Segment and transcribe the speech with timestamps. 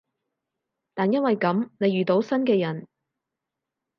[0.95, 2.87] 但因為噉，你遇到新嘅人